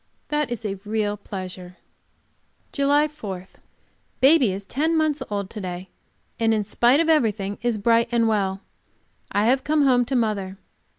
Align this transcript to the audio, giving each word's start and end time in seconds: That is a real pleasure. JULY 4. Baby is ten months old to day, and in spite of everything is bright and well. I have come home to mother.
That 0.29 0.49
is 0.49 0.65
a 0.65 0.79
real 0.83 1.15
pleasure. 1.15 1.77
JULY 2.71 3.07
4. 3.09 3.47
Baby 4.19 4.51
is 4.51 4.65
ten 4.65 4.97
months 4.97 5.21
old 5.29 5.51
to 5.51 5.61
day, 5.61 5.89
and 6.39 6.55
in 6.55 6.63
spite 6.63 6.99
of 6.99 7.07
everything 7.07 7.59
is 7.61 7.77
bright 7.77 8.09
and 8.11 8.27
well. 8.27 8.61
I 9.31 9.45
have 9.45 9.63
come 9.63 9.83
home 9.83 10.03
to 10.05 10.15
mother. 10.15 10.57